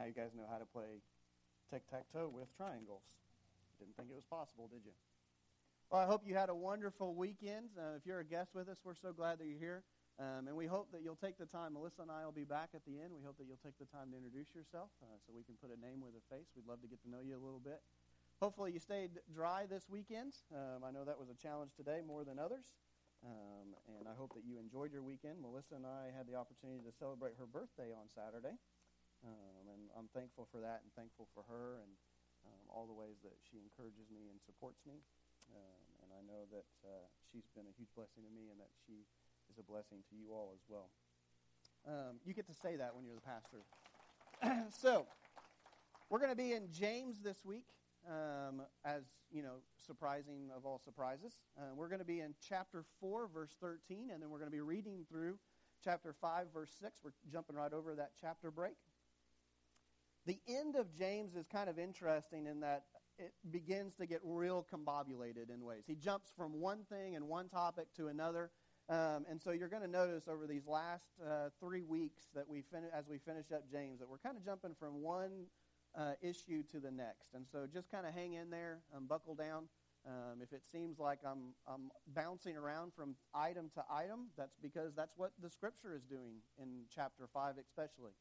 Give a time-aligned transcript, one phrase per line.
[0.00, 1.04] Now you guys know how to play
[1.68, 3.04] tic-tac-toe with triangles.
[3.76, 4.96] Didn't think it was possible, did you?
[5.92, 7.76] Well, I hope you had a wonderful weekend.
[7.76, 9.84] Uh, if you're a guest with us, we're so glad that you're here.
[10.16, 11.76] Um, and we hope that you'll take the time.
[11.76, 13.12] Melissa and I will be back at the end.
[13.12, 15.68] We hope that you'll take the time to introduce yourself uh, so we can put
[15.68, 16.48] a name with a face.
[16.56, 17.84] We'd love to get to know you a little bit.
[18.40, 20.32] Hopefully, you stayed dry this weekend.
[20.48, 22.72] Um, I know that was a challenge today more than others.
[23.20, 25.44] Um, and I hope that you enjoyed your weekend.
[25.44, 28.56] Melissa and I had the opportunity to celebrate her birthday on Saturday.
[29.20, 31.92] Um, and I'm thankful for that and thankful for her and
[32.48, 35.04] um, all the ways that she encourages me and supports me.
[35.52, 38.72] Um, and I know that uh, she's been a huge blessing to me and that
[38.86, 39.04] she
[39.52, 40.88] is a blessing to you all as well.
[41.84, 43.60] Um, you get to say that when you're the pastor.
[44.72, 45.06] so,
[46.08, 47.66] we're going to be in James this week,
[48.08, 51.34] um, as you know, surprising of all surprises.
[51.56, 54.56] Uh, we're going to be in chapter 4, verse 13, and then we're going to
[54.56, 55.38] be reading through
[55.84, 57.00] chapter 5, verse 6.
[57.04, 58.74] We're jumping right over that chapter break.
[60.26, 62.84] The end of James is kind of interesting in that
[63.18, 65.84] it begins to get real combobulated in ways.
[65.86, 68.50] He jumps from one thing and one topic to another.
[68.88, 72.62] Um, and so you're going to notice over these last uh, three weeks that we
[72.62, 75.46] fin- as we finish up James that we're kind of jumping from one
[75.96, 77.34] uh, issue to the next.
[77.34, 79.68] And so just kind of hang in there, um, buckle down.
[80.06, 84.94] Um, if it seems like I'm, I'm bouncing around from item to item, that's because
[84.94, 88.12] that's what the Scripture is doing in chapter 5 especially.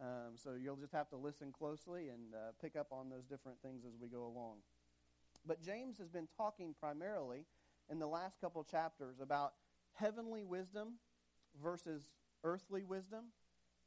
[0.00, 3.58] Um, so you'll just have to listen closely and uh, pick up on those different
[3.62, 4.56] things as we go along.
[5.46, 7.46] But James has been talking primarily
[7.90, 9.52] in the last couple chapters about
[9.92, 10.94] heavenly wisdom
[11.62, 12.10] versus
[12.42, 13.26] earthly wisdom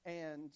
[0.05, 0.51] and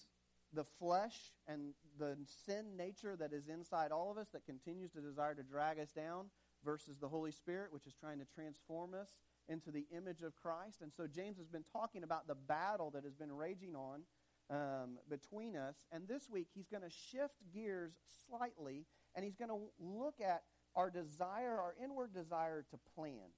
[0.54, 2.16] the flesh and the
[2.46, 5.90] sin nature that is inside all of us that continues to desire to drag us
[5.90, 6.26] down
[6.64, 9.16] versus the Holy Spirit, which is trying to transform us
[9.48, 10.82] into the image of Christ.
[10.82, 14.02] And so James has been talking about the battle that has been raging on
[14.50, 15.76] um, between us.
[15.90, 17.92] And this week, he's going to shift gears
[18.28, 20.42] slightly, and he's going to look at
[20.74, 23.30] our desire, our inward desire to plan.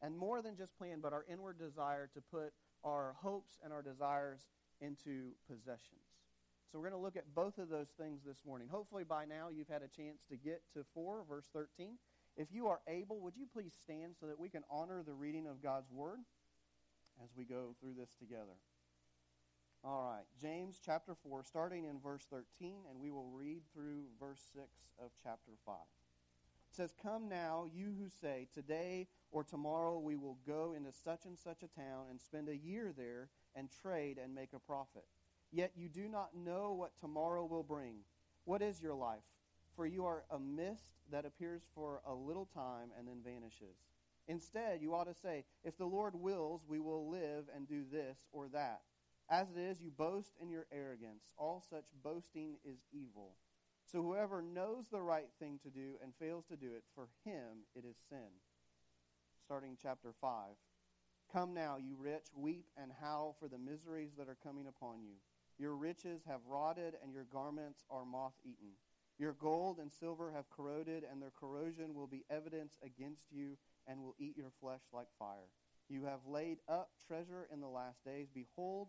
[0.00, 3.82] And more than just plan, but our inward desire to put our hopes and our
[3.82, 4.48] desires
[4.80, 6.02] into possessions.
[6.70, 8.66] So we're going to look at both of those things this morning.
[8.70, 11.98] Hopefully by now you've had a chance to get to 4, verse 13.
[12.36, 15.46] If you are able, would you please stand so that we can honor the reading
[15.46, 16.20] of God's Word
[17.22, 18.56] as we go through this together?
[19.84, 24.40] All right, James chapter 4, starting in verse 13, and we will read through verse
[24.54, 24.64] 6
[25.04, 25.74] of chapter 5.
[25.74, 31.24] It says, Come now, you who say, Today or tomorrow we will go into such
[31.24, 35.04] and such a town and spend a year there and trade and make a profit.
[35.50, 38.04] Yet you do not know what tomorrow will bring.
[38.44, 39.24] What is your life?
[39.74, 43.78] For you are a mist that appears for a little time and then vanishes.
[44.28, 48.28] Instead, you ought to say, If the Lord wills, we will live and do this
[48.30, 48.82] or that.
[49.30, 51.32] As it is, you boast in your arrogance.
[51.38, 53.36] All such boasting is evil.
[53.84, 57.66] So whoever knows the right thing to do and fails to do it, for him
[57.74, 58.40] it is sin.
[59.44, 60.30] Starting chapter 5.
[61.32, 65.14] Come now, you rich, weep and howl for the miseries that are coming upon you.
[65.58, 68.72] Your riches have rotted, and your garments are moth eaten.
[69.18, 73.56] Your gold and silver have corroded, and their corrosion will be evidence against you
[73.86, 75.48] and will eat your flesh like fire.
[75.88, 78.28] You have laid up treasure in the last days.
[78.34, 78.88] Behold,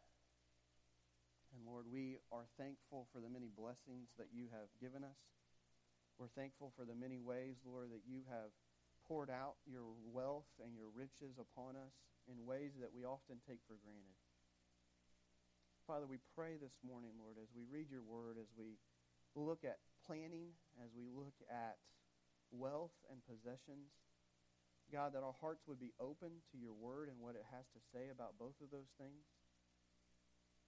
[1.51, 5.19] And Lord, we are thankful for the many blessings that you have given us.
[6.15, 8.55] We're thankful for the many ways, Lord, that you have
[9.07, 11.91] poured out your wealth and your riches upon us
[12.29, 14.15] in ways that we often take for granted.
[15.83, 18.79] Father, we pray this morning, Lord, as we read your word, as we
[19.35, 21.75] look at planning, as we look at
[22.53, 23.91] wealth and possessions,
[24.91, 27.81] God, that our hearts would be open to your word and what it has to
[27.91, 29.23] say about both of those things.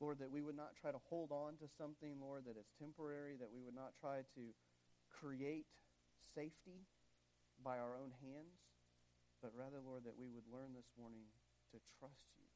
[0.02, 3.38] Lord, that we would not try to hold on to something, Lord, that is temporary,
[3.40, 4.44] that we would not try to
[5.14, 5.70] create
[6.34, 6.84] safety
[7.62, 8.58] by our own hands,
[9.40, 11.30] but rather, Lord, that we would learn this morning
[11.72, 12.50] to trust you,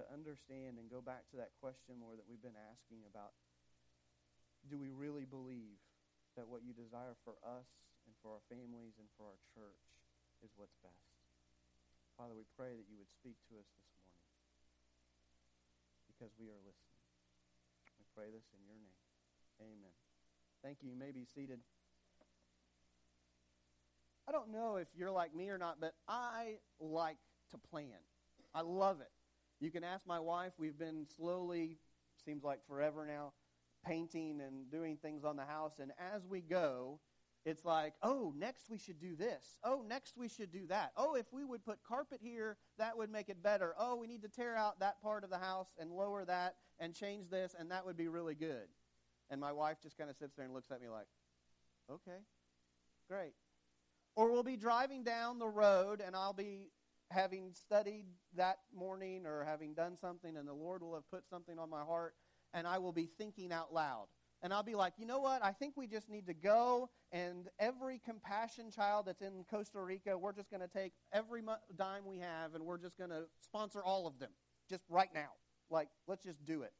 [0.00, 3.36] to understand and go back to that question, Lord, that we've been asking about
[4.66, 5.78] do we really believe
[6.34, 7.70] that what you desire for us
[8.04, 9.86] and for our families and for our church
[10.42, 11.06] is what's best?
[12.18, 13.95] Father, we pray that you would speak to us this morning
[16.16, 17.04] because we are listening.
[17.98, 18.96] We pray this in your name.
[19.60, 19.92] Amen.
[20.62, 20.90] Thank you.
[20.90, 21.60] You may be seated.
[24.28, 27.18] I don't know if you're like me or not, but I like
[27.50, 28.00] to plan.
[28.54, 29.10] I love it.
[29.60, 30.52] You can ask my wife.
[30.58, 31.78] We've been slowly,
[32.24, 33.32] seems like forever now,
[33.86, 35.74] painting and doing things on the house.
[35.80, 36.98] And as we go,
[37.46, 39.60] it's like, oh, next we should do this.
[39.62, 40.90] Oh, next we should do that.
[40.96, 43.72] Oh, if we would put carpet here, that would make it better.
[43.78, 46.92] Oh, we need to tear out that part of the house and lower that and
[46.92, 48.66] change this, and that would be really good.
[49.30, 51.06] And my wife just kind of sits there and looks at me like,
[51.88, 52.18] okay,
[53.08, 53.34] great.
[54.16, 56.72] Or we'll be driving down the road, and I'll be
[57.12, 61.60] having studied that morning or having done something, and the Lord will have put something
[61.60, 62.14] on my heart,
[62.52, 64.06] and I will be thinking out loud
[64.42, 65.44] and I'll be like, you know what?
[65.44, 70.16] I think we just need to go, and every compassion child that's in Costa Rica,
[70.16, 71.42] we're just going to take every
[71.76, 74.30] dime we have, and we're just going to sponsor all of them,
[74.68, 75.30] just right now.
[75.70, 76.72] Like, let's just do it.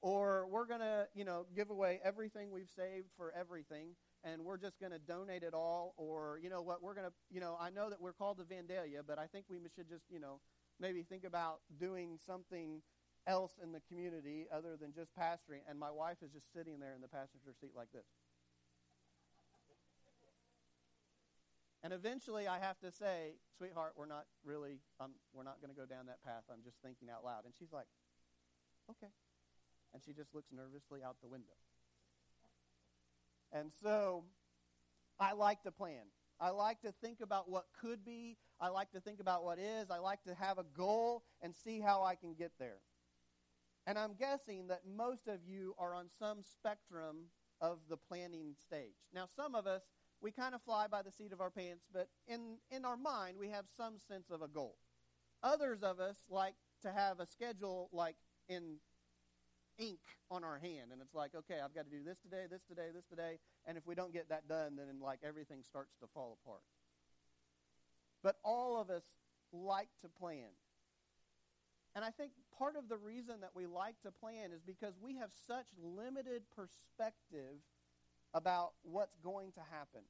[0.00, 3.90] Or we're going to, you know, give away everything we've saved for everything,
[4.24, 5.94] and we're just going to donate it all.
[5.96, 6.82] Or, you know what?
[6.82, 9.44] We're going to, you know, I know that we're called to Vandalia, but I think
[9.48, 10.40] we should just, you know,
[10.80, 12.82] maybe think about doing something
[13.26, 16.94] else in the community other than just pastoring, and my wife is just sitting there
[16.94, 18.06] in the passenger seat like this.
[21.84, 25.78] And eventually, I have to say, "Sweetheart, we're not really, um, we're not going to
[25.78, 26.44] go down that path.
[26.50, 27.88] I'm just thinking out loud." And she's like,
[28.88, 29.10] "Okay,"
[29.92, 31.54] and she just looks nervously out the window.
[33.50, 34.24] And so,
[35.18, 36.06] I like to plan.
[36.40, 38.36] I like to think about what could be.
[38.60, 39.90] I like to think about what is.
[39.90, 42.78] I like to have a goal and see how I can get there.
[43.86, 47.26] And I'm guessing that most of you are on some spectrum
[47.60, 48.94] of the planning stage.
[49.14, 49.82] Now, some of us,
[50.20, 53.36] we kind of fly by the seat of our pants, but in, in our mind,
[53.38, 54.76] we have some sense of a goal.
[55.42, 58.16] Others of us like to have a schedule like
[58.48, 58.76] in
[59.78, 60.00] ink
[60.30, 62.88] on our hand, and it's like, okay, I've got to do this today, this today,
[62.94, 66.38] this today, and if we don't get that done, then like everything starts to fall
[66.42, 66.62] apart.
[68.22, 69.02] But all of us
[69.52, 70.50] like to plan.
[71.94, 75.16] And I think part of the reason that we like to plan is because we
[75.16, 77.60] have such limited perspective
[78.32, 80.00] about what's going to happen.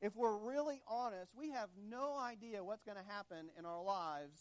[0.00, 4.38] If we're really honest, we have no idea what's going to happen in our lives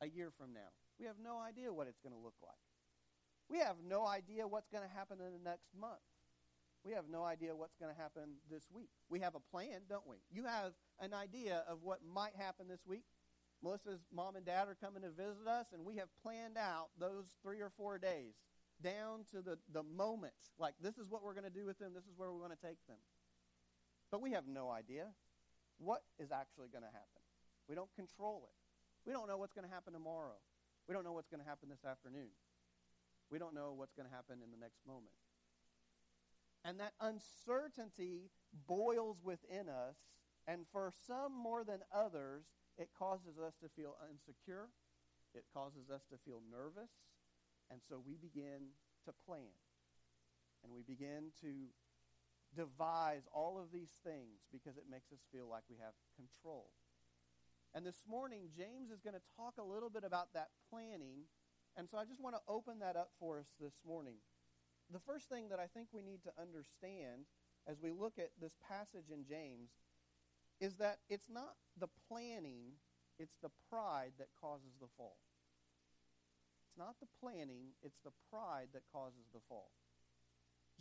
[0.00, 0.72] a year from now.
[0.98, 2.54] We have no idea what it's going to look like.
[3.48, 6.00] We have no idea what's going to happen in the next month.
[6.84, 8.90] We have no idea what's going to happen this week.
[9.08, 10.16] We have a plan, don't we?
[10.30, 13.04] You have an idea of what might happen this week.
[13.62, 17.36] Melissa's mom and dad are coming to visit us, and we have planned out those
[17.42, 18.34] three or four days
[18.82, 20.34] down to the, the moment.
[20.58, 22.52] Like, this is what we're going to do with them, this is where we want
[22.52, 22.98] to take them.
[24.10, 25.06] But we have no idea
[25.78, 27.22] what is actually going to happen.
[27.68, 28.54] We don't control it.
[29.06, 30.36] We don't know what's going to happen tomorrow.
[30.88, 32.30] We don't know what's going to happen this afternoon.
[33.30, 35.16] We don't know what's going to happen in the next moment.
[36.64, 38.30] And that uncertainty
[38.66, 39.96] boils within us,
[40.46, 42.44] and for some more than others,
[42.78, 44.70] it causes us to feel insecure.
[45.34, 46.90] It causes us to feel nervous.
[47.70, 48.74] And so we begin
[49.06, 49.54] to plan.
[50.62, 51.70] And we begin to
[52.54, 56.70] devise all of these things because it makes us feel like we have control.
[57.74, 61.26] And this morning, James is going to talk a little bit about that planning.
[61.76, 64.22] And so I just want to open that up for us this morning.
[64.90, 67.26] The first thing that I think we need to understand
[67.66, 69.74] as we look at this passage in James
[70.60, 72.78] is that it's not the planning,
[73.18, 75.16] it's the pride that causes the fall.
[76.68, 79.70] It's not the planning, it's the pride that causes the fall.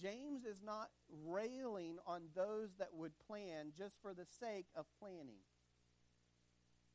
[0.02, 0.90] James is not
[1.26, 5.44] railing on those that would plan just for the sake of planning.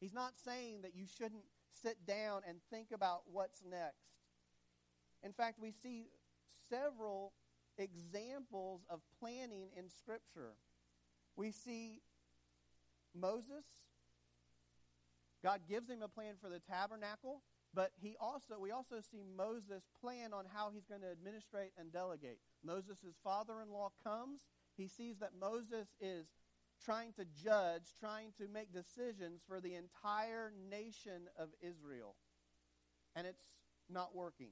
[0.01, 1.45] He's not saying that you shouldn't
[1.83, 4.09] sit down and think about what's next.
[5.23, 6.09] In fact, we see
[6.69, 7.33] several
[7.79, 10.55] examples of planning in Scripture.
[11.37, 12.01] We see
[13.15, 13.65] Moses,
[15.43, 17.43] God gives him a plan for the tabernacle,
[17.75, 21.93] but he also we also see Moses plan on how he's going to administrate and
[21.93, 22.39] delegate.
[22.65, 24.41] Moses' father-in-law comes,
[24.77, 26.27] he sees that Moses is
[26.85, 32.15] trying to judge, trying to make decisions for the entire nation of Israel.
[33.17, 33.45] And it's
[33.91, 34.51] not working.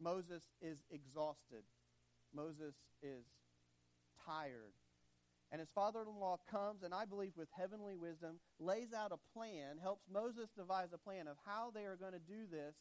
[0.00, 1.62] Moses is exhausted.
[2.34, 3.24] Moses is
[4.26, 4.72] tired.
[5.52, 9.18] And his father in law comes, and I believe with heavenly wisdom, lays out a
[9.34, 12.74] plan, helps Moses devise a plan of how they are going to do this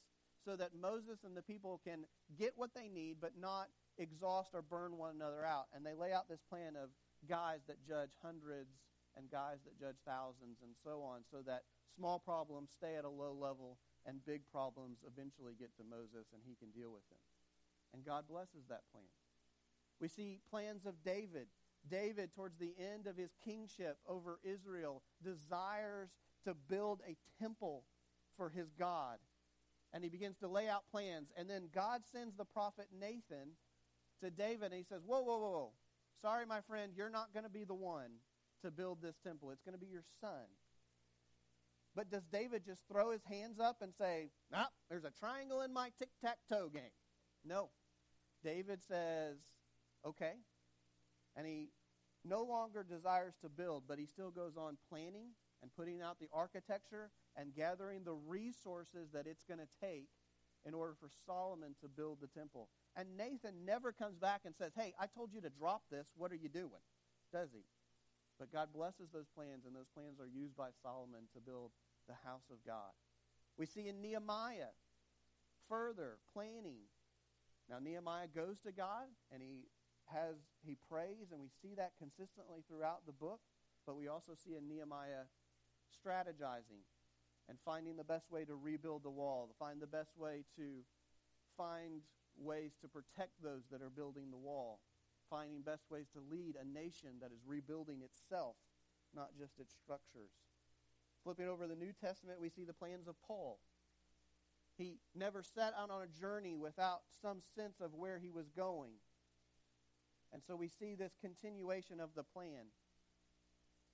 [0.45, 2.05] so that Moses and the people can
[2.37, 5.65] get what they need, but not exhaust or burn one another out.
[5.73, 6.89] And they lay out this plan of
[7.27, 8.69] guys that judge hundreds
[9.17, 11.63] and guys that judge thousands and so on, so that
[11.95, 16.41] small problems stay at a low level and big problems eventually get to Moses and
[16.45, 17.19] he can deal with them.
[17.93, 19.09] And God blesses that plan.
[19.99, 21.47] We see plans of David
[21.89, 26.09] David, towards the end of his kingship over Israel, desires
[26.45, 27.83] to build a temple
[28.37, 29.17] for his God.
[29.91, 31.29] And he begins to lay out plans.
[31.35, 33.55] And then God sends the prophet Nathan
[34.21, 35.71] to David, and he says, Whoa, whoa, whoa, whoa.
[36.21, 38.11] Sorry, my friend, you're not going to be the one
[38.61, 39.51] to build this temple.
[39.51, 40.45] It's going to be your son.
[41.95, 45.73] But does David just throw his hands up and say, Nah, there's a triangle in
[45.73, 46.91] my tic tac toe game?
[47.43, 47.69] No.
[48.43, 49.37] David says,
[50.05, 50.33] Okay.
[51.35, 51.69] And he
[52.29, 55.29] no longer desires to build, but he still goes on planning
[55.61, 60.07] and putting out the architecture and gathering the resources that it's going to take
[60.65, 62.69] in order for Solomon to build the temple.
[62.95, 66.07] And Nathan never comes back and says, Hey, I told you to drop this.
[66.15, 66.83] What are you doing?
[67.33, 67.63] Does he?
[68.39, 71.71] But God blesses those plans, and those plans are used by Solomon to build
[72.07, 72.95] the house of God.
[73.57, 74.71] We see in Nehemiah
[75.67, 76.87] further planning.
[77.69, 79.67] Now, Nehemiah goes to God, and he
[80.13, 80.35] has
[80.65, 83.39] he prays, and we see that consistently throughout the book.
[83.85, 85.25] But we also see in Nehemiah
[85.89, 86.85] strategizing
[87.47, 90.85] and finding the best way to rebuild the wall, to find the best way to
[91.57, 92.01] find
[92.37, 94.79] ways to protect those that are building the wall,
[95.29, 98.55] finding best ways to lead a nation that is rebuilding itself,
[99.15, 100.31] not just its structures.
[101.23, 103.59] Flipping over the New Testament, we see the plans of Paul.
[104.77, 108.93] He never set out on a journey without some sense of where he was going.
[110.33, 112.71] And so we see this continuation of the plan.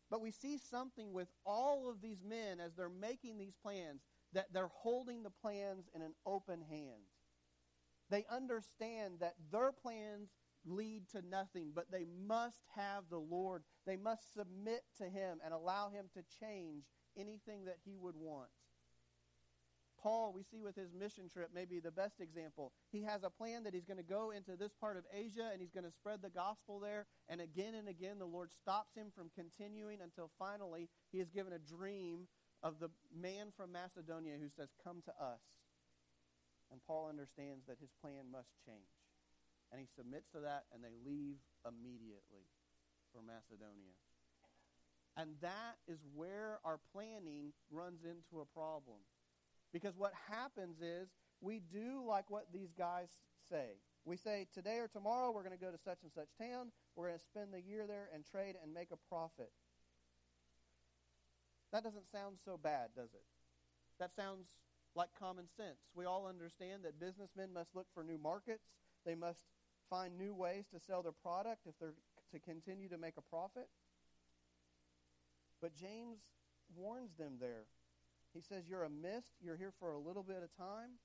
[0.09, 4.01] But we see something with all of these men as they're making these plans
[4.33, 7.09] that they're holding the plans in an open hand.
[8.09, 10.29] They understand that their plans
[10.65, 13.63] lead to nothing, but they must have the Lord.
[13.85, 16.83] They must submit to Him and allow Him to change
[17.17, 18.49] anything that He would want.
[20.01, 22.71] Paul, we see with his mission trip, maybe the best example.
[22.91, 25.61] He has a plan that he's going to go into this part of Asia and
[25.61, 27.05] he's going to spread the gospel there.
[27.29, 31.53] And again and again, the Lord stops him from continuing until finally he is given
[31.53, 32.27] a dream
[32.63, 35.41] of the man from Macedonia who says, Come to us.
[36.71, 38.97] And Paul understands that his plan must change.
[39.71, 42.49] And he submits to that, and they leave immediately
[43.13, 43.93] for Macedonia.
[45.17, 48.99] And that is where our planning runs into a problem.
[49.73, 51.09] Because what happens is
[51.41, 53.09] we do like what these guys
[53.49, 53.77] say.
[54.05, 56.71] We say, today or tomorrow, we're going to go to such and such town.
[56.95, 59.51] We're going to spend the year there and trade and make a profit.
[61.71, 63.25] That doesn't sound so bad, does it?
[63.99, 64.45] That sounds
[64.95, 65.79] like common sense.
[65.95, 68.63] We all understand that businessmen must look for new markets.
[69.05, 69.43] They must
[69.89, 71.93] find new ways to sell their product if they're
[72.31, 73.69] to continue to make a profit.
[75.61, 76.19] But James
[76.75, 77.65] warns them there.
[78.35, 80.99] He says, You're a mist, you're here for a little bit of time,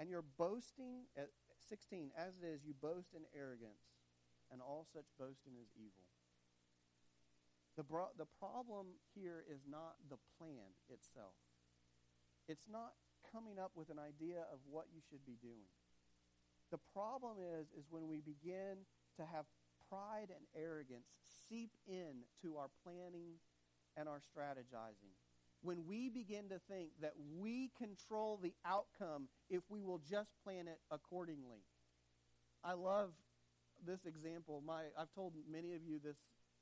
[0.00, 1.28] and you're boasting at
[1.68, 3.92] 16, as it is, you boast in arrogance,
[4.50, 6.08] and all such boasting is evil.
[7.76, 11.36] The, bro- the problem here is not the plan itself.
[12.48, 12.96] It's not
[13.30, 15.68] coming up with an idea of what you should be doing.
[16.70, 18.88] The problem is, is when we begin
[19.20, 19.44] to have
[19.90, 21.12] pride and arrogance
[21.48, 23.36] seep in to our planning
[23.96, 25.12] and our strategizing.
[25.64, 30.68] When we begin to think that we control the outcome if we will just plan
[30.68, 31.64] it accordingly.
[32.62, 33.12] I love
[33.86, 34.62] this example.
[34.66, 36.18] My, I've told many of you this,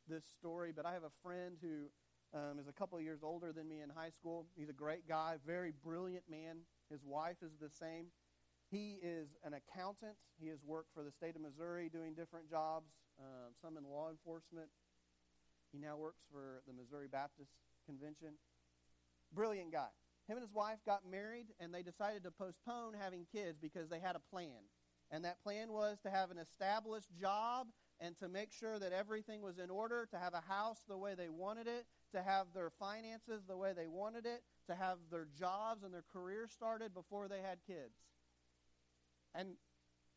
[0.08, 1.90] this story, but I have a friend who
[2.32, 4.46] um, is a couple of years older than me in high school.
[4.54, 6.58] He's a great guy, very brilliant man.
[6.88, 8.06] His wife is the same.
[8.70, 10.14] He is an accountant.
[10.40, 14.10] He has worked for the state of Missouri doing different jobs, uh, some in law
[14.10, 14.68] enforcement.
[15.72, 17.50] He now works for the Missouri Baptist
[17.84, 18.34] Convention.
[19.34, 19.88] Brilliant guy.
[20.28, 23.98] Him and his wife got married, and they decided to postpone having kids because they
[23.98, 24.68] had a plan.
[25.10, 27.66] And that plan was to have an established job
[28.00, 31.14] and to make sure that everything was in order, to have a house the way
[31.14, 35.28] they wanted it, to have their finances the way they wanted it, to have their
[35.38, 37.94] jobs and their career started before they had kids.
[39.34, 39.56] And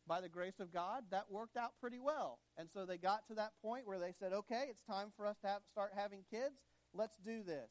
[0.06, 2.38] by the grace of God, that worked out pretty well.
[2.56, 5.36] And so they got to that point where they said, okay, it's time for us
[5.42, 6.54] to have, start having kids.
[6.94, 7.70] Let's do this.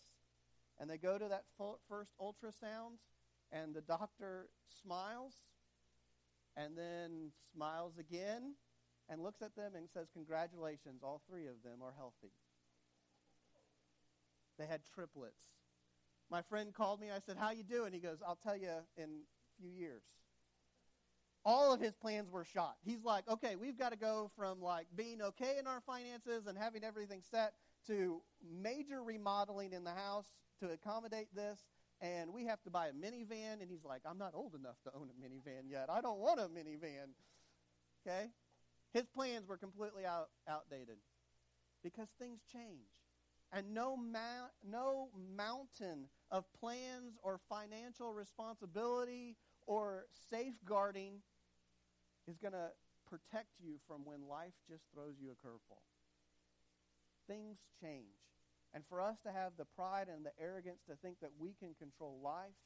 [0.79, 1.45] And they go to that
[1.87, 2.97] first ultrasound,
[3.51, 4.49] and the doctor
[4.81, 5.33] smiles,
[6.57, 8.55] and then smiles again,
[9.07, 12.33] and looks at them and says, congratulations, all three of them are healthy.
[14.57, 15.35] They had triplets.
[16.29, 17.11] My friend called me.
[17.11, 20.03] I said, "How you doing?" He goes, "I'll tell you in a few years."
[21.43, 22.77] All of his plans were shot.
[22.83, 26.57] He's like, "Okay, we've got to go from like being okay in our finances and
[26.57, 27.53] having everything set
[27.87, 30.25] to major remodeling in the house
[30.59, 31.59] to accommodate this,
[32.01, 34.93] and we have to buy a minivan." And he's like, "I'm not old enough to
[34.93, 35.89] own a minivan yet.
[35.89, 37.15] I don't want a minivan."
[38.07, 38.31] Okay?
[38.93, 40.97] His plans were completely out, outdated.
[41.83, 42.89] because things change.
[43.51, 51.21] And no, ma- no mountain of plans or financial responsibility or safeguarding
[52.27, 52.71] is going to
[53.07, 55.83] protect you from when life just throws you a curveball.
[57.27, 58.34] Things change.
[58.75, 61.73] And for us to have the pride and the arrogance to think that we can
[61.79, 62.59] control life,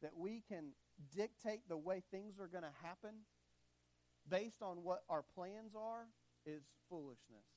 [0.00, 0.70] that we can
[1.14, 3.26] dictate the way things are going to happen
[4.30, 6.06] based on what our plans are,
[6.46, 7.50] is foolishness.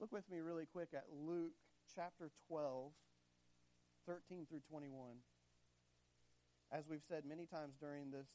[0.00, 1.52] Look with me really quick at Luke
[1.94, 2.92] chapter 12,
[4.06, 5.16] 13 through 21.
[6.72, 8.28] As we've said many times during this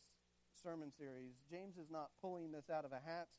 [0.61, 3.29] sermon series, James is not pulling this out of a hat,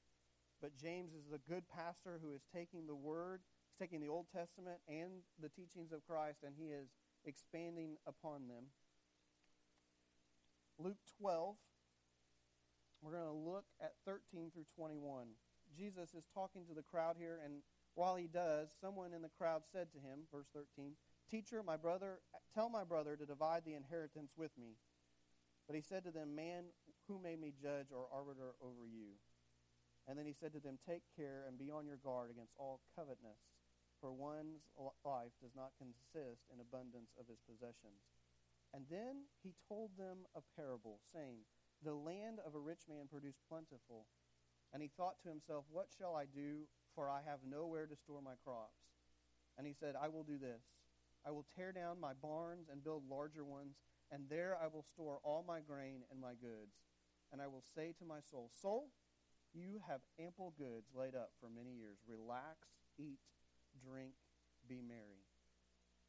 [0.60, 3.40] but James is a good pastor who is taking the word,
[3.74, 6.88] he's taking the Old Testament and the teachings of Christ, and he is
[7.24, 8.64] expanding upon them.
[10.78, 11.56] Luke 12,
[13.02, 15.26] we're going to look at 13 through 21.
[15.76, 17.62] Jesus is talking to the crowd here, and
[17.94, 20.92] while he does, someone in the crowd said to him, verse 13,
[21.30, 22.18] Teacher, my brother,
[22.54, 24.76] tell my brother to divide the inheritance with me.
[25.66, 26.64] But he said to them, Man,
[27.08, 29.16] who made me judge or arbiter over you?
[30.06, 32.80] And then he said to them, Take care and be on your guard against all
[32.94, 33.40] covetousness,
[34.04, 34.68] for one's
[35.00, 38.04] life does not consist in abundance of his possessions.
[38.76, 41.48] And then he told them a parable, saying,
[41.80, 44.04] The land of a rich man produced plentiful.
[44.76, 48.22] And he thought to himself, What shall I do for I have nowhere to store
[48.22, 48.84] my crops.
[49.58, 50.62] And he said, I will do this.
[51.26, 53.76] I will tear down my barns and build larger ones,
[54.12, 56.76] and there I will store all my grain and my goods.
[57.32, 58.90] And I will say to my soul, Soul,
[59.54, 61.98] you have ample goods laid up for many years.
[62.06, 62.68] Relax,
[62.98, 63.18] eat,
[63.84, 64.16] drink,
[64.64, 65.28] be merry.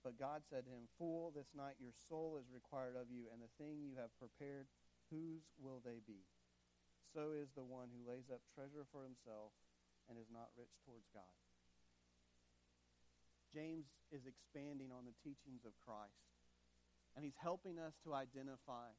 [0.05, 3.41] But God said to him, Fool, this night your soul is required of you, and
[3.41, 4.69] the thing you have prepared,
[5.11, 6.23] whose will they be?
[7.09, 9.51] So is the one who lays up treasure for himself
[10.05, 11.33] and is not rich towards God.
[13.49, 16.29] James is expanding on the teachings of Christ,
[17.15, 18.93] and he's helping us to identify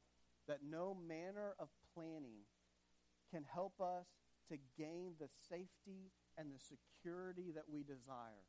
[0.47, 2.47] that no manner of planning
[3.31, 4.07] can help us
[4.49, 8.47] to gain the safety and the security that we desire.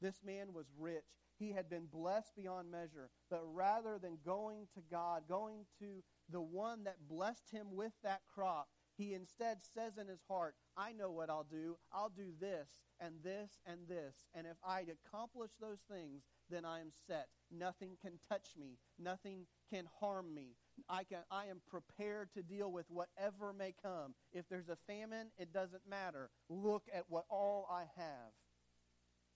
[0.00, 1.04] This man was rich.
[1.38, 3.10] He had been blessed beyond measure.
[3.30, 8.22] But rather than going to God, going to the one that blessed him with that
[8.32, 11.76] crop, he instead says in his heart, I know what I'll do.
[11.92, 12.68] I'll do this
[13.00, 14.26] and this and this.
[14.34, 17.28] And if I accomplish those things, then I am set.
[17.50, 18.78] Nothing can touch me.
[18.98, 20.56] Nothing can harm me.
[20.88, 24.14] I, can, I am prepared to deal with whatever may come.
[24.32, 26.30] If there's a famine, it doesn't matter.
[26.48, 28.32] Look at what all I have.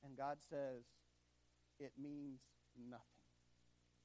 [0.05, 0.83] And God says,
[1.79, 2.41] it means
[2.77, 3.27] nothing.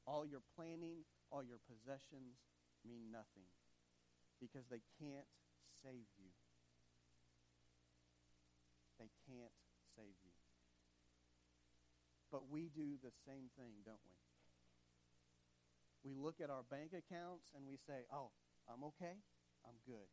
[0.05, 2.37] All your planning, all your possessions
[2.85, 3.49] mean nothing
[4.39, 5.27] because they can't
[5.83, 6.31] save you.
[8.99, 9.53] They can't
[9.97, 10.33] save you.
[12.31, 14.15] But we do the same thing, don't we?
[16.05, 18.31] We look at our bank accounts and we say, oh,
[18.69, 19.17] I'm okay.
[19.65, 20.07] I'm good.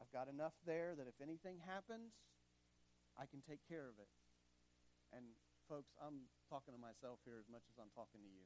[0.00, 2.12] I've got enough there that if anything happens,
[3.16, 4.10] I can take care of it.
[5.16, 5.24] And
[5.64, 8.44] folks, I'm talking to myself here as much as I'm talking to you.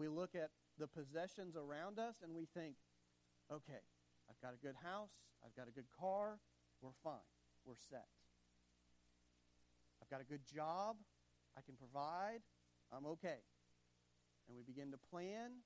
[0.00, 0.48] We look at
[0.80, 2.80] the possessions around us and we think,
[3.52, 3.84] okay,
[4.30, 5.12] I've got a good house.
[5.44, 6.40] I've got a good car.
[6.80, 7.28] We're fine.
[7.66, 8.08] We're set.
[10.00, 10.96] I've got a good job.
[11.52, 12.40] I can provide.
[12.88, 13.44] I'm okay.
[14.48, 15.60] And we begin to plan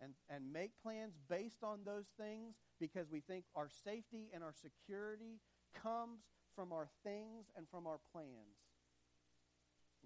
[0.00, 4.54] and, and make plans based on those things because we think our safety and our
[4.56, 5.40] security
[5.76, 6.20] comes
[6.54, 8.60] from our things and from our plans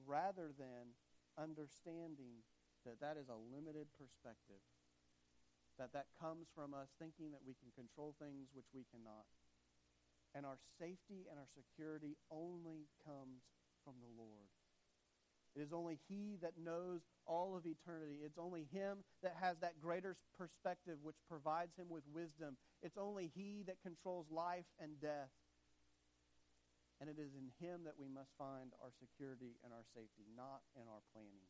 [0.06, 0.94] rather than
[1.38, 2.44] understanding
[2.84, 4.62] that that is a limited perspective
[5.78, 9.28] that that comes from us thinking that we can control things which we cannot.
[10.34, 13.44] And our safety and our security only comes
[13.84, 14.48] from the Lord.
[15.54, 18.20] It is only He that knows all of eternity.
[18.24, 22.56] It's only Him that has that greater perspective which provides Him with wisdom.
[22.82, 25.32] It's only He that controls life and death.
[27.00, 30.64] And it is in Him that we must find our security and our safety, not
[30.72, 31.44] in our planning.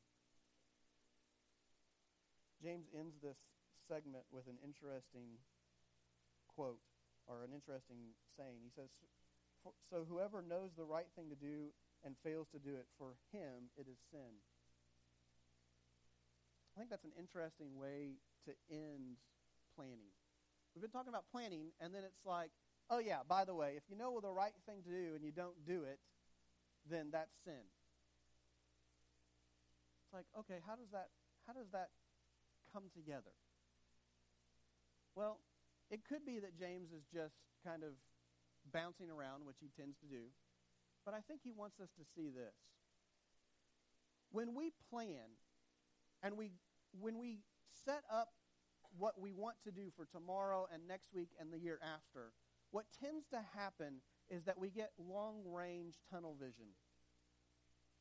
[2.58, 3.38] James ends this
[3.86, 5.38] segment with an interesting
[6.50, 6.82] quote
[7.28, 8.64] or an interesting saying.
[8.64, 8.90] He says,
[9.78, 11.70] So whoever knows the right thing to do
[12.02, 14.42] and fails to do it, for him it is sin.
[16.74, 19.16] I think that's an interesting way to end
[19.74, 20.12] planning.
[20.74, 22.52] We've been talking about planning, and then it's like,
[22.90, 25.32] oh, yeah, by the way, if you know the right thing to do and you
[25.32, 25.98] don't do it,
[26.88, 27.66] then that's sin.
[30.04, 31.08] It's like, okay, how does that,
[31.46, 31.90] how does that
[32.72, 33.34] come together?
[35.14, 35.40] Well,
[35.90, 37.94] it could be that James is just kind of
[38.72, 40.30] bouncing around, which he tends to do,
[41.04, 42.54] But I think he wants us to see this.
[44.32, 45.38] When we plan
[46.22, 46.50] and we
[47.00, 47.40] when we
[47.84, 48.28] set up
[48.98, 52.32] what we want to do for tomorrow and next week and the year after,
[52.70, 56.66] what tends to happen is that we get long range tunnel vision.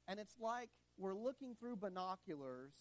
[0.07, 2.73] And it's like we're looking through binoculars,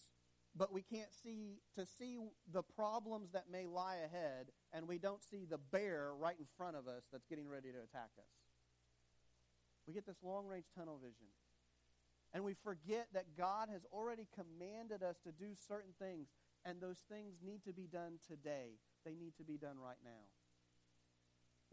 [0.56, 2.18] but we can't see to see
[2.52, 6.76] the problems that may lie ahead, and we don't see the bear right in front
[6.76, 8.30] of us that's getting ready to attack us.
[9.86, 11.28] We get this long range tunnel vision.
[12.32, 16.28] And we forget that God has already commanded us to do certain things,
[16.64, 18.80] and those things need to be done today.
[19.04, 20.26] They need to be done right now.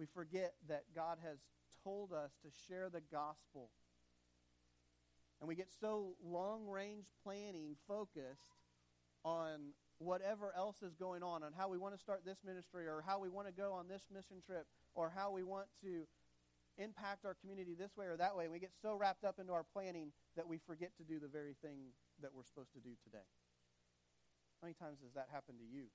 [0.01, 1.37] We forget that God has
[1.83, 3.69] told us to share the gospel.
[5.39, 8.57] And we get so long range planning focused
[9.23, 13.03] on whatever else is going on, on how we want to start this ministry, or
[13.05, 16.07] how we want to go on this mission trip, or how we want to
[16.79, 18.47] impact our community this way or that way.
[18.47, 21.53] We get so wrapped up into our planning that we forget to do the very
[21.61, 23.29] thing that we're supposed to do today.
[24.59, 25.93] How many times has that happened to you?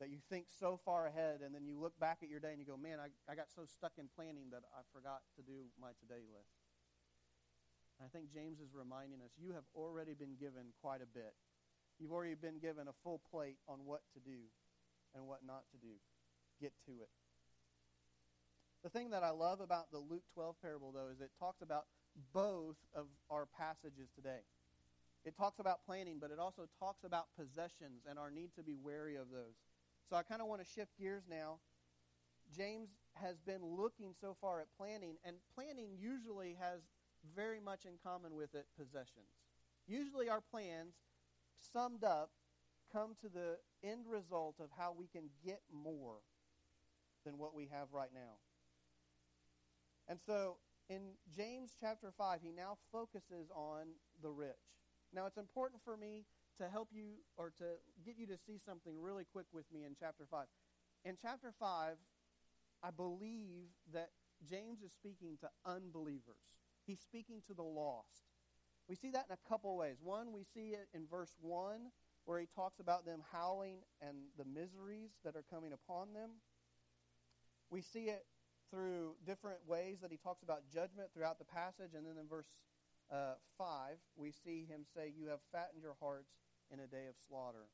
[0.00, 2.58] That you think so far ahead and then you look back at your day and
[2.58, 5.70] you go, man, I, I got so stuck in planning that I forgot to do
[5.80, 6.58] my today list.
[8.02, 11.34] I think James is reminding us you have already been given quite a bit.
[12.00, 14.50] You've already been given a full plate on what to do
[15.14, 15.94] and what not to do.
[16.60, 17.10] Get to it.
[18.82, 21.86] The thing that I love about the Luke 12 parable, though, is it talks about
[22.34, 24.42] both of our passages today.
[25.24, 28.74] It talks about planning, but it also talks about possessions and our need to be
[28.74, 29.54] wary of those.
[30.12, 31.56] So I kind of want to shift gears now.
[32.54, 36.82] James has been looking so far at planning, and planning usually has
[37.34, 39.32] very much in common with it possessions.
[39.86, 40.96] Usually our plans,
[41.72, 42.28] summed up,
[42.92, 46.16] come to the end result of how we can get more
[47.24, 48.36] than what we have right now.
[50.08, 50.58] And so
[50.90, 53.86] in James chapter 5, he now focuses on
[54.22, 54.76] the rich.
[55.14, 56.26] Now, it's important for me
[56.58, 57.64] to help you or to
[58.04, 60.46] get you to see something really quick with me in chapter 5.
[61.04, 61.96] In chapter 5,
[62.82, 64.10] I believe that
[64.48, 66.42] James is speaking to unbelievers.
[66.86, 68.26] He's speaking to the lost.
[68.88, 69.96] We see that in a couple ways.
[70.02, 71.90] One, we see it in verse 1,
[72.24, 76.30] where he talks about them howling and the miseries that are coming upon them.
[77.70, 78.26] We see it
[78.70, 81.94] through different ways that he talks about judgment throughout the passage.
[81.94, 82.46] And then in verse
[83.12, 86.32] uh, 5, we see him say, You have fattened your hearts
[86.72, 87.68] in a day of slaughter.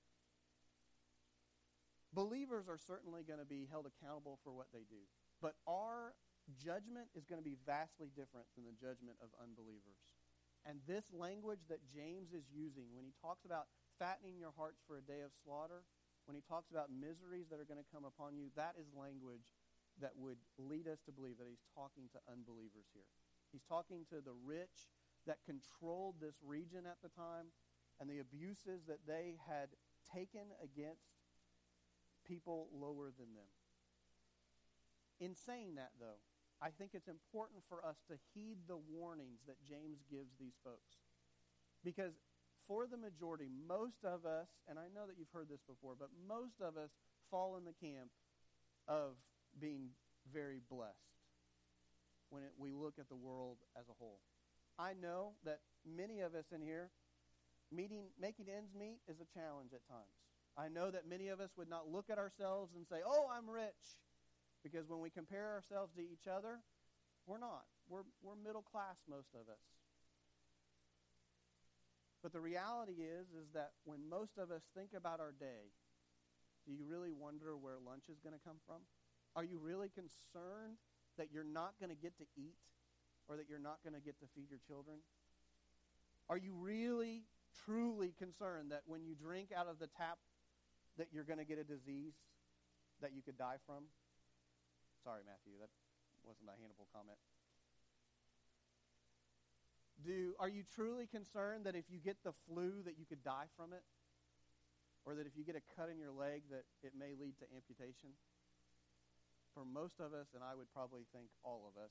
[2.12, 5.06] Believers are certainly going to be held accountable for what they do.
[5.38, 6.18] But our
[6.58, 10.02] judgment is going to be vastly different than the judgment of unbelievers.
[10.66, 13.70] And this language that James is using when he talks about
[14.00, 15.86] fattening your hearts for a day of slaughter,
[16.26, 19.54] when he talks about miseries that are going to come upon you, that is language
[20.02, 23.06] that would lead us to believe that he's talking to unbelievers here.
[23.52, 24.90] He's talking to the rich
[25.26, 27.50] that controlled this region at the time
[28.00, 29.68] and the abuses that they had
[30.12, 31.18] taken against
[32.26, 33.50] people lower than them.
[35.20, 36.22] In saying that, though,
[36.62, 40.98] I think it's important for us to heed the warnings that James gives these folks.
[41.84, 42.14] Because
[42.66, 46.10] for the majority, most of us, and I know that you've heard this before, but
[46.26, 46.90] most of us
[47.30, 48.10] fall in the camp
[48.86, 49.16] of
[49.60, 49.90] being
[50.32, 51.18] very blessed
[52.30, 54.20] when it, we look at the world as a whole.
[54.78, 56.90] I know that many of us in here,
[57.72, 60.14] meeting, making ends meet is a challenge at times.
[60.56, 63.48] I know that many of us would not look at ourselves and say, oh, I'm
[63.50, 63.98] rich.
[64.62, 66.58] Because when we compare ourselves to each other,
[67.26, 67.66] we're not.
[67.88, 69.62] We're, we're middle class, most of us.
[72.22, 75.70] But the reality is, is that when most of us think about our day,
[76.66, 78.82] do you really wonder where lunch is going to come from?
[79.36, 80.78] Are you really concerned
[81.16, 82.58] that you're not going to get to eat
[83.28, 84.98] or that you're not going to get to feed your children?
[86.28, 87.24] Are you really,
[87.64, 90.18] truly concerned that when you drink out of the tap
[90.96, 92.16] that you're going to get a disease
[93.00, 93.88] that you could die from?
[95.04, 95.70] Sorry, Matthew, that
[96.24, 97.18] wasn't a Hannibal comment.
[100.04, 103.50] Do, are you truly concerned that if you get the flu that you could die
[103.56, 103.82] from it?
[105.06, 107.46] Or that if you get a cut in your leg that it may lead to
[107.56, 108.12] amputation?
[109.58, 111.90] for most of us, and I would probably think all of us,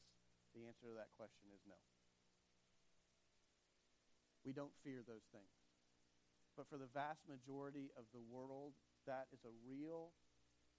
[0.58, 1.78] the answer to that question is no.
[4.42, 5.54] We don't fear those things.
[6.58, 8.74] But for the vast majority of the world,
[9.06, 10.10] that is a real,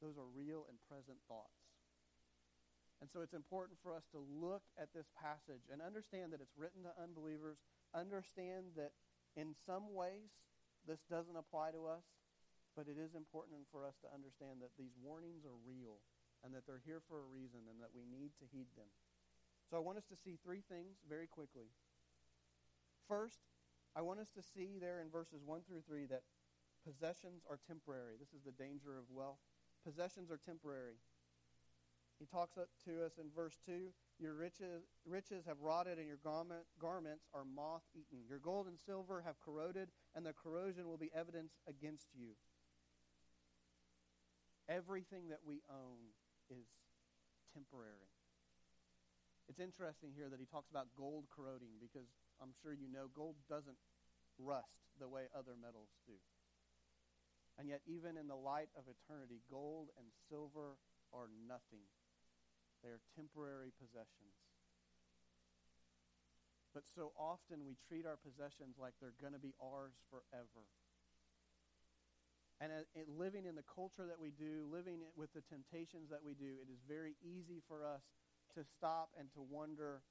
[0.02, 1.54] those are real and present thoughts.
[2.98, 6.58] And so it's important for us to look at this passage and understand that it's
[6.58, 7.62] written to unbelievers,
[7.94, 8.90] understand that
[9.38, 10.34] in some ways
[10.82, 12.02] this doesn't apply to us,
[12.74, 16.02] but it is important for us to understand that these warnings are real
[16.42, 18.90] and that they're here for a reason and that we need to heed them.
[19.70, 21.68] So I want us to see three things very quickly.
[23.06, 23.40] First,
[23.94, 26.22] I want us to see there in verses 1 through 3 that
[26.86, 28.16] possessions are temporary.
[28.18, 29.40] This is the danger of wealth.
[29.84, 30.96] Possessions are temporary.
[32.18, 36.64] He talks to us in verse 2 Your riches, riches have rotted, and your garment,
[36.80, 38.24] garments are moth eaten.
[38.28, 42.34] Your gold and silver have corroded, and the corrosion will be evidence against you.
[44.68, 46.12] Everything that we own
[46.50, 46.66] is
[47.54, 48.17] temporary.
[49.48, 53.40] It's interesting here that he talks about gold corroding because I'm sure you know gold
[53.48, 53.80] doesn't
[54.36, 56.20] rust the way other metals do.
[57.56, 60.78] And yet, even in the light of eternity, gold and silver
[61.10, 61.88] are nothing.
[62.84, 64.36] They are temporary possessions.
[66.70, 70.68] But so often we treat our possessions like they're going to be ours forever.
[72.60, 76.34] And uh, living in the culture that we do, living with the temptations that we
[76.34, 78.04] do, it is very easy for us
[78.54, 80.02] to stop and to wonder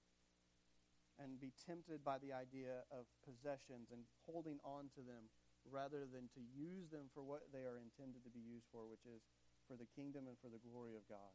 [1.18, 5.30] and be tempted by the idea of possessions and holding on to them
[5.66, 9.04] rather than to use them for what they are intended to be used for, which
[9.04, 9.26] is
[9.68, 11.34] for the kingdom and for the glory of God.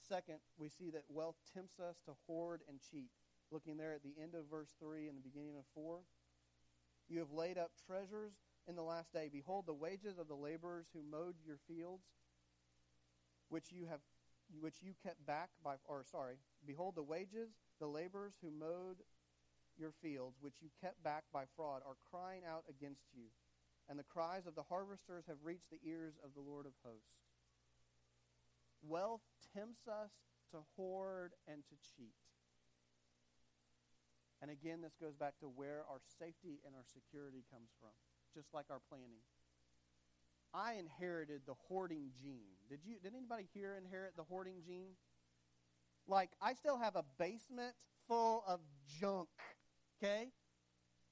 [0.00, 3.10] Second, we see that wealth tempts us to hoard and cheat.
[3.50, 6.00] Looking there at the end of verse 3 and the beginning of 4.
[7.08, 8.32] You have laid up treasures
[8.68, 9.28] in the last day.
[9.32, 12.04] Behold, the wages of the laborers who mowed your fields,
[13.48, 14.00] which you have
[14.60, 18.98] which you kept back by or sorry, behold the wages, the laborers who mowed
[19.78, 23.30] your fields, which you kept back by fraud, are crying out against you.
[23.88, 27.24] And the cries of the harvesters have reached the ears of the Lord of hosts.
[28.82, 29.22] Wealth
[29.54, 30.12] tempts us
[30.50, 32.14] to hoard and to cheat.
[34.40, 37.90] And again, this goes back to where our safety and our security comes from
[38.34, 39.24] just like our planning.
[40.54, 42.56] I inherited the hoarding gene.
[42.68, 44.92] Did you did anybody here inherit the hoarding gene?
[46.06, 47.74] Like I still have a basement
[48.06, 48.60] full of
[49.00, 49.28] junk,
[50.02, 50.28] okay?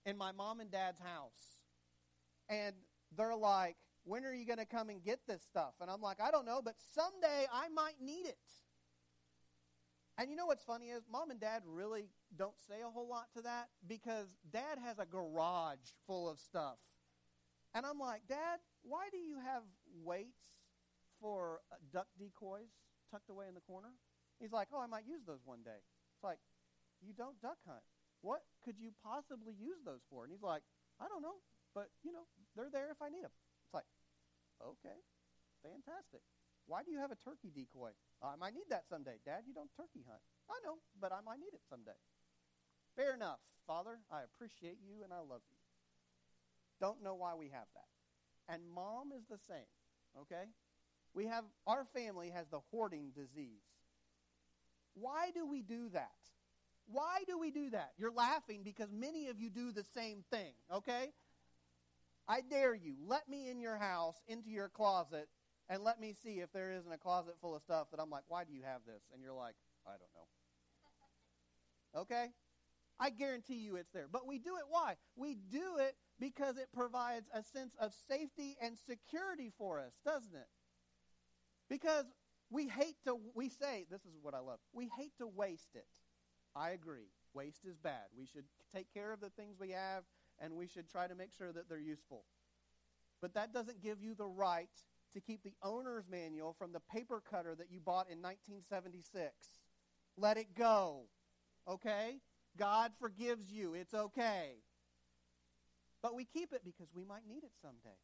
[0.05, 1.59] In my mom and dad's house.
[2.49, 2.75] And
[3.16, 6.20] they're like, "When are you going to come and get this stuff?" And I'm like,
[6.20, 8.38] "I don't know, but someday I might need it."
[10.18, 13.27] And you know what's funny is mom and dad really don't say a whole lot
[13.35, 16.79] to that because dad has a garage full of stuff
[17.77, 19.66] and I'm like, Dad, why do you have
[20.07, 20.38] weights
[21.18, 22.70] for uh, duck decoys
[23.11, 23.90] tucked away in the corner?
[24.38, 25.83] He's like, Oh, I might use those one day.
[26.14, 26.38] It's like,
[27.03, 27.83] You don't duck hunt.
[28.22, 30.25] What could you possibly use those for?
[30.25, 30.62] And he's like,
[31.03, 31.42] I don't know,
[31.75, 33.35] but, you know, they're there if I need them.
[33.66, 33.90] It's like,
[34.62, 35.03] Okay,
[35.61, 36.22] fantastic.
[36.66, 37.94] Why do you have a turkey decoy?
[38.22, 39.22] I might need that someday.
[39.22, 40.22] Dad, you don't turkey hunt.
[40.51, 41.94] I know, but I might need it someday.
[42.99, 44.03] Fair enough, Father.
[44.11, 45.59] I appreciate you and I love you.
[46.81, 47.95] Don't know why we have that.
[48.48, 49.66] And mom is the same,
[50.20, 50.44] okay?
[51.14, 53.64] We have, our family has the hoarding disease.
[54.94, 56.11] Why do we do that?
[56.87, 57.92] Why do we do that?
[57.98, 61.12] You're laughing because many of you do the same thing, okay?
[62.28, 65.28] I dare you, let me in your house, into your closet,
[65.68, 68.24] and let me see if there isn't a closet full of stuff that I'm like,
[68.28, 69.02] why do you have this?
[69.12, 69.56] And you're like,
[69.87, 72.00] I don't know.
[72.02, 72.26] Okay?
[73.00, 74.06] I guarantee you it's there.
[74.11, 74.94] But we do it why?
[75.16, 80.35] We do it because it provides a sense of safety and security for us, doesn't
[80.35, 80.48] it?
[81.68, 82.07] Because
[82.50, 85.87] we hate to, we say, this is what I love, we hate to waste it.
[86.55, 87.11] I agree.
[87.35, 88.07] Waste is bad.
[88.16, 90.05] We should take care of the things we have,
[90.38, 92.24] and we should try to make sure that they're useful.
[93.20, 94.70] But that doesn't give you the right
[95.12, 99.33] to keep the owner's manual from the paper cutter that you bought in 1976.
[100.16, 101.05] Let it go.
[101.68, 102.20] Okay?
[102.57, 103.74] God forgives you.
[103.74, 104.57] It's okay.
[106.02, 107.96] But we keep it because we might need it someday.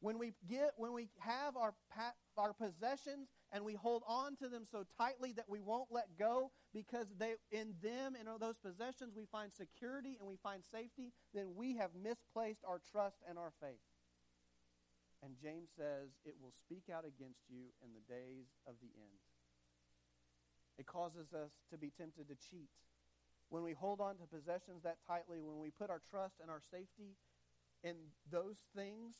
[0.00, 1.74] When we get when we have our
[2.38, 6.50] our possessions and we hold on to them so tightly that we won't let go
[6.72, 11.48] because they in them in those possessions we find security and we find safety, then
[11.54, 13.84] we have misplaced our trust and our faith.
[15.22, 19.20] And James says it will speak out against you in the days of the end.
[20.78, 22.70] It causes us to be tempted to cheat.
[23.50, 26.62] When we hold on to possessions that tightly, when we put our trust and our
[26.70, 27.16] safety
[27.82, 27.96] in
[28.30, 29.16] those things,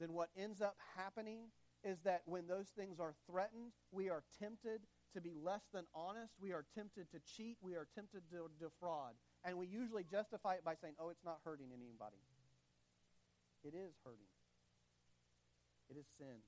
[0.00, 1.50] then what ends up happening
[1.84, 4.80] is that when those things are threatened, we are tempted
[5.14, 6.32] to be less than honest.
[6.40, 7.58] We are tempted to cheat.
[7.62, 9.14] We are tempted to defraud.
[9.44, 12.18] And we usually justify it by saying, oh, it's not hurting anybody.
[13.62, 14.32] It is hurting,
[15.88, 16.42] it is sin.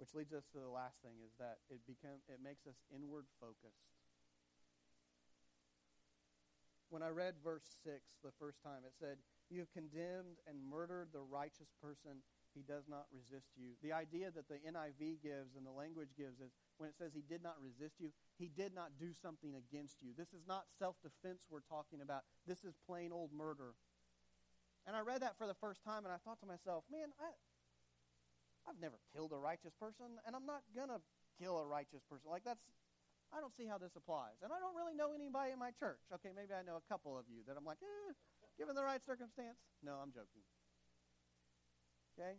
[0.00, 3.28] Which leads us to the last thing is that it become it makes us inward
[3.36, 3.84] focused.
[6.88, 9.20] When I read verse 6 the first time, it said,
[9.52, 13.78] You have condemned and murdered the righteous person he does not resist you.
[13.78, 17.22] The idea that the NIV gives and the language gives is when it says he
[17.22, 18.10] did not resist you,
[18.40, 20.10] he did not do something against you.
[20.16, 22.26] This is not self defense we're talking about.
[22.48, 23.78] This is plain old murder.
[24.86, 27.30] And I read that for the first time and I thought to myself, man, I,
[28.70, 31.02] I've never killed a righteous person and I'm not going to
[31.42, 32.30] kill a righteous person.
[32.30, 32.62] Like, that's,
[33.34, 34.38] I don't see how this applies.
[34.46, 35.98] And I don't really know anybody in my church.
[36.14, 38.14] Okay, maybe I know a couple of you that I'm like, eh,
[38.54, 39.58] given the right circumstance.
[39.82, 40.46] No, I'm joking.
[42.14, 42.38] Okay?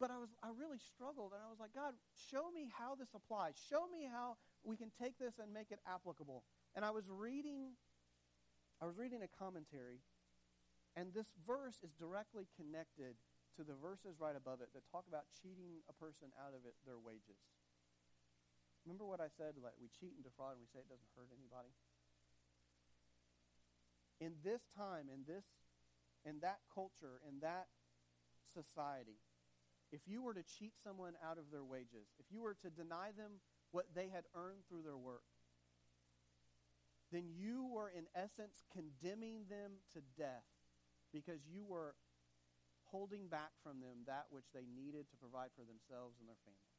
[0.00, 1.94] But I was I really struggled and I was like, God,
[2.30, 3.54] show me how this applies.
[3.70, 6.44] Show me how we can take this and make it applicable.
[6.74, 7.74] And I was reading
[8.80, 9.98] I was reading a commentary
[10.94, 13.14] and this verse is directly connected
[13.58, 16.78] to the verses right above it that talk about cheating a person out of it,
[16.86, 17.42] their wages.
[18.86, 19.58] Remember what I said?
[19.58, 21.74] Like we cheat and defraud and we say it doesn't hurt anybody.
[24.22, 25.44] In this time, in this
[26.22, 27.66] in that culture, in that
[28.46, 29.18] society,
[29.90, 33.10] if you were to cheat someone out of their wages, if you were to deny
[33.16, 35.26] them what they had earned through their work,
[37.10, 40.46] then you were in essence condemning them to death
[41.12, 41.94] because you were
[42.90, 46.72] holding back from them that which they needed to provide for themselves and their family.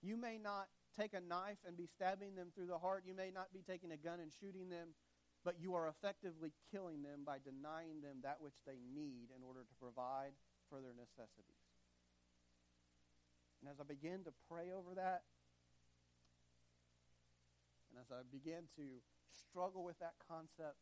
[0.00, 3.04] You may not take a knife and be stabbing them through the heart.
[3.06, 4.94] You may not be taking a gun and shooting them
[5.44, 9.60] but you are effectively killing them by denying them that which they need in order
[9.62, 10.34] to provide
[10.68, 11.62] for their necessities.
[13.62, 15.22] And as I began to pray over that,
[17.90, 20.78] and as I began to struggle with that concept,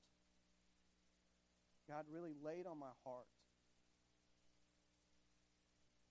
[1.89, 3.31] God really laid on my heart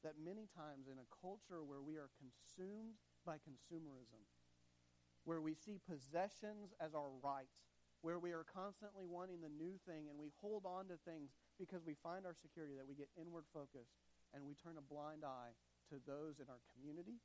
[0.03, 4.21] that many times in a culture where we are consumed by consumerism,
[5.25, 7.49] where we see possessions as our right,
[8.05, 11.81] where we are constantly wanting the new thing and we hold on to things because
[11.81, 13.97] we find our security, that we get inward focused
[14.29, 15.57] and we turn a blind eye
[15.89, 17.17] to those in our community,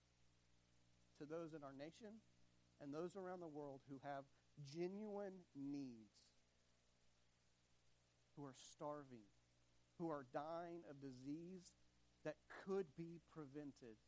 [1.20, 2.16] to those in our nation,
[2.80, 4.24] and those around the world who have
[4.72, 6.29] genuine needs,
[8.40, 9.28] who are starving,
[10.00, 11.76] who are dying of disease
[12.24, 14.00] that could be prevented,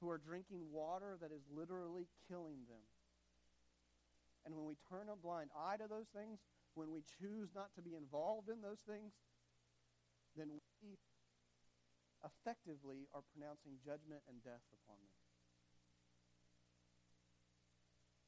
[0.00, 2.84] who are drinking water that is literally killing them
[4.44, 6.40] and when we turn a blind eye to those things,
[6.74, 9.14] when we choose not to be involved in those things,
[10.34, 10.50] then
[10.82, 10.98] we
[12.24, 15.18] effectively are pronouncing judgment and death upon them.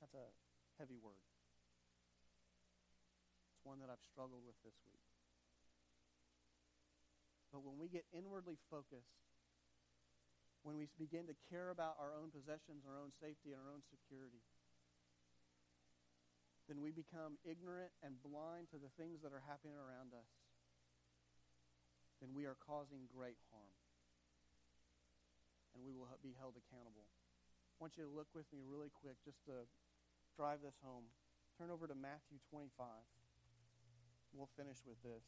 [0.00, 0.30] That's a
[0.78, 1.33] heavy word.
[3.64, 5.00] One that I've struggled with this week.
[7.48, 9.24] But when we get inwardly focused,
[10.64, 13.84] when we begin to care about our own possessions, our own safety, and our own
[13.84, 14.44] security,
[16.68, 20.28] then we become ignorant and blind to the things that are happening around us,
[22.24, 23.76] then we are causing great harm.
[25.76, 27.04] And we will be held accountable.
[27.06, 29.68] I want you to look with me really quick just to
[30.38, 31.10] drive this home.
[31.60, 32.70] Turn over to Matthew 25.
[34.34, 35.22] We'll finish with this.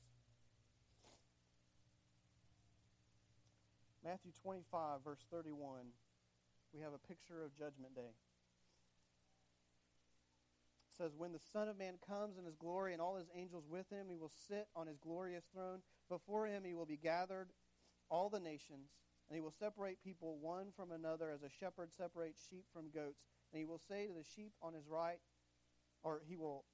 [4.05, 5.87] Matthew 25, verse 31,
[6.75, 8.11] we have a picture of Judgment Day
[10.91, 13.65] It says, When the Son of Man comes in his glory and all his angels
[13.71, 15.83] with him, he will sit on his glorious throne.
[16.09, 17.51] Before him he will be gathered
[18.09, 18.91] all the nations,
[19.29, 23.27] and he will separate people one from another as a shepherd separates sheep from goats.
[23.53, 25.19] And he will say to the sheep on his right,
[26.03, 26.65] or he will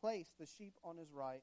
[0.00, 1.42] place the sheep on his right,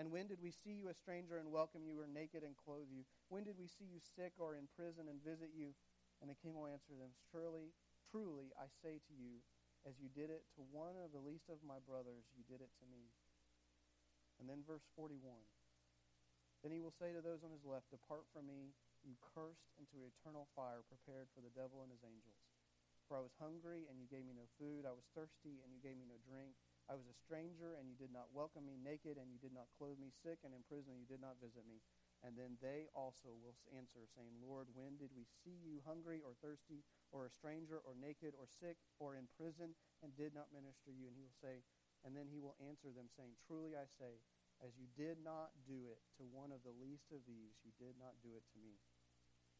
[0.00, 2.88] And when did we see you a stranger and welcome you, or naked and clothe
[2.88, 3.04] you?
[3.28, 5.76] When did we see you sick or in prison and visit you?
[6.24, 7.76] And the king will answer them, Surely,
[8.08, 9.44] truly, I say to you,
[9.84, 12.72] as you did it to one of the least of my brothers, you did it
[12.80, 13.12] to me.
[14.40, 15.20] And then verse 41.
[16.64, 18.72] Then he will say to those on his left, Depart from me,
[19.04, 22.40] you cursed, into eternal fire prepared for the devil and his angels.
[23.04, 24.88] For I was hungry, and you gave me no food.
[24.88, 26.56] I was thirsty, and you gave me no drink.
[26.88, 28.80] I was a stranger, and you did not welcome me.
[28.80, 30.10] Naked, and you did not clothe me.
[30.10, 31.82] Sick and in prison, and you did not visit me.
[32.20, 36.36] And then they also will answer, saying, Lord, when did we see you hungry or
[36.44, 39.72] thirsty or a stranger or naked or sick or in prison
[40.04, 41.08] and did not minister you?
[41.08, 41.64] And he will say,
[42.04, 44.20] and then he will answer them, saying, Truly I say,
[44.60, 47.96] As you did not do it to one of the least of these, you did
[47.96, 48.76] not do it to me.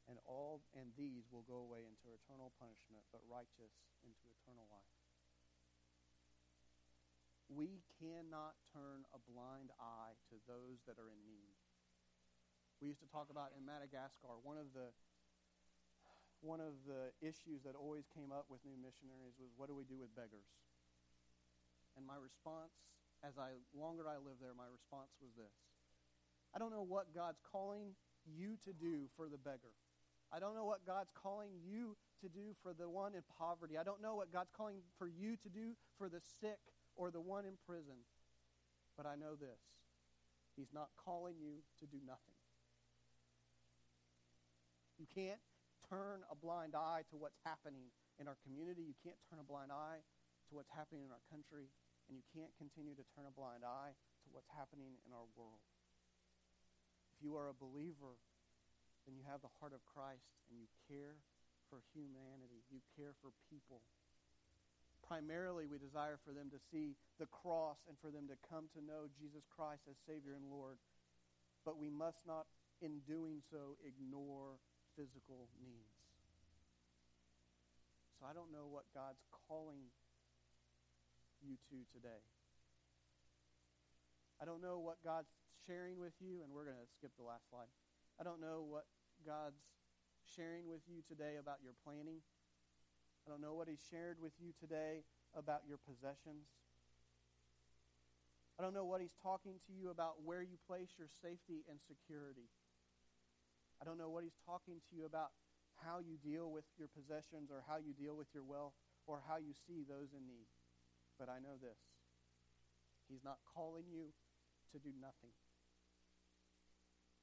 [0.05, 3.73] And all and these will go away into eternal punishment, but righteous
[4.05, 4.99] into eternal life.
[7.51, 11.59] We cannot turn a blind eye to those that are in need.
[12.78, 14.94] We used to talk about in Madagascar, one of the
[16.40, 19.84] one of the issues that always came up with new missionaries was what do we
[19.84, 20.48] do with beggars?
[21.98, 22.72] And my response,
[23.20, 25.53] as I longer I lived there, my response was this.
[26.55, 27.92] I don't know what God's calling
[28.24, 29.74] you to do for the beggar.
[30.32, 33.76] I don't know what God's calling you to do for the one in poverty.
[33.76, 36.62] I don't know what God's calling for you to do for the sick
[37.01, 38.05] or the one in prison.
[38.92, 39.64] But I know this
[40.53, 42.36] He's not calling you to do nothing.
[45.01, 45.40] You can't
[45.88, 47.88] turn a blind eye to what's happening
[48.20, 48.84] in our community.
[48.84, 51.72] You can't turn a blind eye to what's happening in our country.
[52.12, 55.64] And you can't continue to turn a blind eye to what's happening in our world.
[57.16, 58.20] If you are a believer,
[59.09, 61.16] then you have the heart of Christ and you care
[61.72, 62.61] for humanity.
[62.68, 63.80] You care for people.
[65.11, 68.79] Primarily, we desire for them to see the cross and for them to come to
[68.79, 70.79] know Jesus Christ as Savior and Lord.
[71.67, 72.47] But we must not,
[72.79, 74.63] in doing so, ignore
[74.95, 75.99] physical needs.
[78.23, 79.19] So I don't know what God's
[79.51, 79.91] calling
[81.43, 82.23] you to today.
[84.39, 85.35] I don't know what God's
[85.67, 87.67] sharing with you, and we're going to skip the last slide.
[88.15, 88.87] I don't know what
[89.27, 89.59] God's
[90.23, 92.23] sharing with you today about your planning.
[93.27, 95.05] I don't know what He's shared with you today
[95.37, 96.49] about your possessions.
[98.59, 101.79] I don't know what He's talking to you about where you place your safety and
[101.89, 102.49] security.
[103.81, 105.33] I don't know what he's talking to you about
[105.81, 108.77] how you deal with your possessions or how you deal with your wealth
[109.09, 110.45] or how you see those in need.
[111.16, 111.81] But I know this
[113.09, 114.12] He's not calling you
[114.73, 115.33] to do nothing,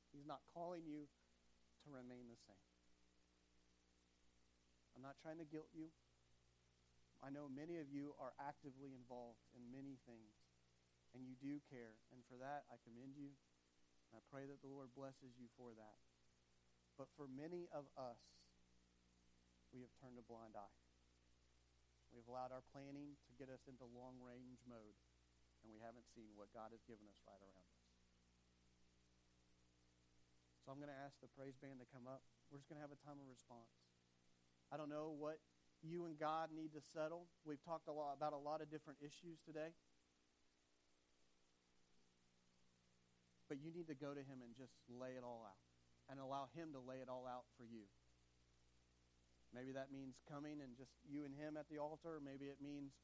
[0.09, 1.05] He's not calling you
[1.85, 2.76] to remain the same.
[4.97, 5.93] I'm not trying to guilt you.
[7.21, 10.33] I know many of you are actively involved in many things,
[11.13, 12.01] and you do care.
[12.09, 13.29] And for that, I commend you.
[14.09, 16.01] And I pray that the Lord blesses you for that.
[16.97, 18.17] But for many of us,
[19.69, 20.81] we have turned a blind eye.
[22.09, 24.97] We've allowed our planning to get us into long range mode,
[25.61, 27.85] and we haven't seen what God has given us right around us.
[30.65, 32.25] So I'm going to ask the praise band to come up.
[32.49, 33.86] We're just going to have a time of response.
[34.71, 35.39] I don't know what
[35.81, 37.27] you and God need to settle.
[37.45, 39.71] We've talked a lot about a lot of different issues today.
[43.47, 45.67] But you need to go to him and just lay it all out
[46.09, 47.87] and allow Him to lay it all out for you.
[49.55, 52.19] Maybe that means coming and just you and Him at the altar.
[52.19, 52.95] Maybe it means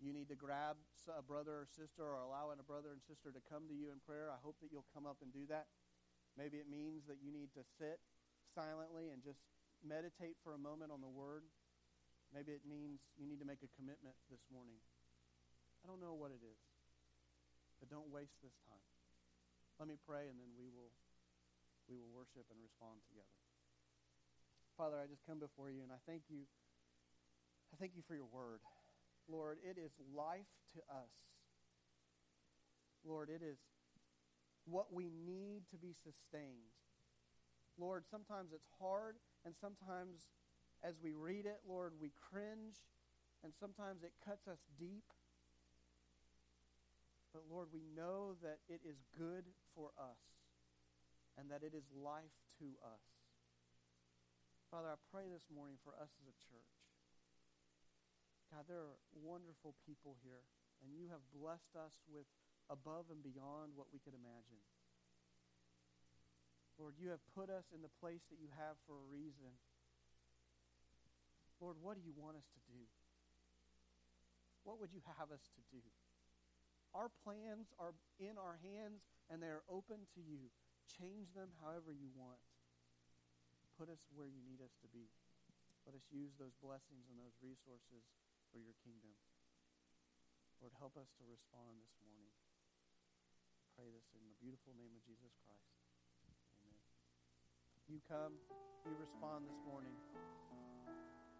[0.00, 0.76] you need to grab
[1.08, 4.00] a brother or sister or allowing a brother and sister to come to you in
[4.04, 4.28] prayer.
[4.32, 5.68] I hope that you'll come up and do that.
[6.36, 7.98] Maybe it means that you need to sit
[8.54, 9.42] silently and just
[9.86, 11.46] meditate for a moment on the Word.
[12.34, 14.78] Maybe it means you need to make a commitment this morning.
[15.80, 16.60] I don't know what it is,
[17.80, 18.84] but don't waste this time.
[19.78, 20.90] Let me pray and then we will
[21.86, 23.38] we will worship and respond together.
[24.76, 26.44] Father, I just come before you and I thank you.
[27.72, 28.60] I thank you for your word.
[29.24, 31.12] Lord, it is life to us.
[33.06, 33.56] Lord, it is
[34.68, 36.76] what we need to be sustained.
[37.80, 40.30] Lord, sometimes it's hard, and sometimes
[40.82, 42.78] as we read it, Lord, we cringe,
[43.42, 45.10] and sometimes it cuts us deep.
[47.34, 50.22] But Lord, we know that it is good for us
[51.36, 53.04] and that it is life to us.
[54.70, 56.74] Father, I pray this morning for us as a church.
[58.50, 60.42] God, there are wonderful people here,
[60.80, 62.26] and you have blessed us with
[62.72, 64.60] above and beyond what we could imagine.
[66.78, 69.50] Lord, you have put us in the place that you have for a reason.
[71.58, 72.86] Lord, what do you want us to do?
[74.62, 75.82] What would you have us to do?
[76.94, 80.48] Our plans are in our hands and they are open to you.
[80.86, 82.38] Change them however you want.
[83.74, 85.10] Put us where you need us to be.
[85.82, 88.06] Let us use those blessings and those resources
[88.54, 89.14] for your kingdom.
[90.62, 92.34] Lord, help us to respond this morning.
[93.62, 95.77] I pray this in the beautiful name of Jesus Christ.
[97.88, 98.36] You come,
[98.84, 99.96] you respond this morning.